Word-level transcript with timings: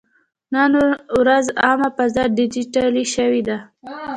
نن 0.53 0.73
ورځ 1.19 1.45
عامه 1.63 1.89
فضا 1.97 2.23
ډیجیټلي 2.37 3.05
شوې 3.15 3.41
ده. 3.47 3.57